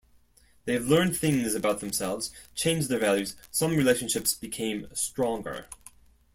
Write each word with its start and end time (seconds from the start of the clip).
They've 0.65 0.83
learned 0.83 1.15
things 1.15 1.53
about 1.53 1.79
themselves, 1.79 2.31
changed 2.55 2.89
their 2.89 2.97
values, 2.97 3.35
some 3.51 3.77
relationships 3.77 4.33
became 4.33 4.87
stronger. 4.95 5.67